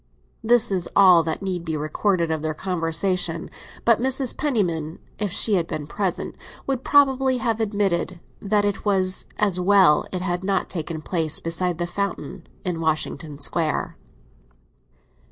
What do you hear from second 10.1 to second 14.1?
it had not taken place beside the fountain in Washington Square.